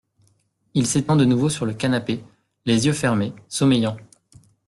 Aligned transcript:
Il 0.73 0.87
s’étend 0.87 1.15
de 1.15 1.25
nouveau 1.25 1.47
sur 1.47 1.67
le 1.67 1.75
canapé, 1.75 2.23
les 2.65 2.87
yeux 2.87 2.93
fermés, 2.93 3.33
sommeillant. 3.47 3.97